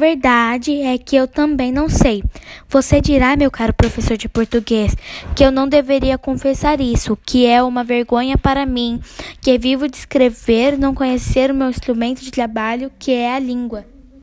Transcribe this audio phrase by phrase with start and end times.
[0.00, 2.24] A verdade é que eu também não sei.
[2.70, 4.96] Você dirá, meu caro professor de português,
[5.36, 8.98] que eu não deveria confessar isso, que é uma vergonha para mim,
[9.42, 13.38] que é vivo de escrever, não conhecer o meu instrumento de trabalho, que é a
[13.38, 13.84] língua.